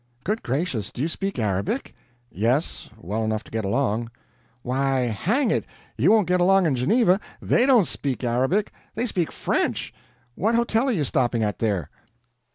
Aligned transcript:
"Good 0.23 0.41
gracious, 0.41 0.89
do 0.89 0.99
you 1.03 1.07
speak 1.07 1.37
Arabic?" 1.37 1.93
"Yes 2.31 2.89
well 2.97 3.23
enough 3.23 3.43
to 3.43 3.51
get 3.51 3.63
along." 3.63 4.09
"Why, 4.63 5.01
hang 5.01 5.51
it, 5.51 5.63
you 5.95 6.09
won't 6.09 6.25
get 6.25 6.41
along 6.41 6.65
in 6.65 6.75
Geneva 6.75 7.19
THEY 7.39 7.67
don't 7.67 7.85
speak 7.85 8.23
Arabic, 8.23 8.71
they 8.95 9.05
speak 9.05 9.31
French. 9.31 9.93
What 10.33 10.55
hotel 10.55 10.89
are 10.89 10.91
you 10.91 11.03
stopping 11.03 11.43
at 11.43 11.61
here?" 11.61 11.91